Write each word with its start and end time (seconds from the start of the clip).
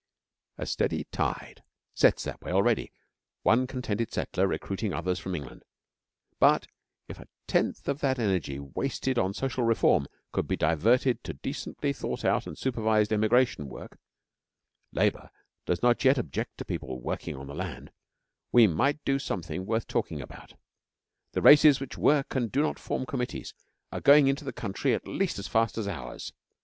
A 0.57 0.65
steady 0.65 1.03
tide 1.11 1.61
sets 1.93 2.23
that 2.23 2.41
way 2.41 2.51
already; 2.51 2.91
one 3.43 3.67
contented 3.67 4.11
settler 4.11 4.47
recruiting 4.47 4.93
others 4.95 5.19
from 5.19 5.35
England; 5.35 5.63
but 6.39 6.65
if 7.07 7.19
a 7.19 7.27
tenth 7.45 7.87
of 7.87 7.99
that 7.99 8.17
energy 8.17 8.57
wasted 8.57 9.19
on 9.19 9.35
'social 9.35 9.63
reform' 9.63 10.07
could 10.31 10.47
be 10.47 10.57
diverted 10.57 11.23
to 11.23 11.33
decently 11.35 11.93
thought 11.93 12.25
out 12.25 12.47
and 12.47 12.57
supervised 12.57 13.13
emigration 13.13 13.69
work 13.69 13.99
('Labour' 14.91 15.29
does 15.67 15.83
not 15.83 16.03
yet 16.03 16.17
object 16.17 16.57
to 16.57 16.65
people 16.65 16.99
working 16.99 17.35
on 17.35 17.45
the 17.45 17.53
land) 17.53 17.91
we 18.51 18.65
might 18.65 19.05
do 19.05 19.19
something 19.19 19.67
worth 19.67 19.85
talking 19.85 20.19
about. 20.19 20.55
The 21.33 21.43
races 21.43 21.79
which 21.79 21.95
work 21.95 22.33
and 22.33 22.51
do 22.51 22.63
not 22.63 22.79
form 22.79 23.05
Committees 23.05 23.53
are 23.91 24.01
going 24.01 24.27
into 24.27 24.45
the 24.45 24.51
country 24.51 24.95
at 24.95 25.07
least 25.07 25.37
as 25.37 25.47
fast 25.47 25.77
as 25.77 25.87
ours. 25.87 26.33